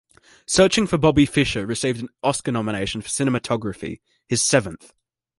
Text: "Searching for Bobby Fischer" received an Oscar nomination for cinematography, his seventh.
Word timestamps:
"Searching 0.47 0.87
for 0.87 0.97
Bobby 0.97 1.27
Fischer" 1.27 1.63
received 1.63 2.01
an 2.01 2.09
Oscar 2.23 2.51
nomination 2.51 3.01
for 3.03 3.09
cinematography, 3.09 3.99
his 4.27 4.43
seventh. 4.43 4.93